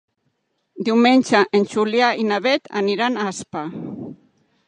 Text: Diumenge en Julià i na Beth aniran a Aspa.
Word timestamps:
Diumenge 0.87 1.41
en 1.59 1.67
Julià 1.75 2.09
i 2.23 2.27
na 2.31 2.41
Beth 2.47 2.71
aniran 2.83 3.19
a 3.19 3.27
Aspa. 3.35 3.65